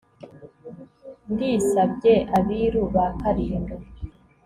[1.31, 3.75] ndisabye abiru ba kalinga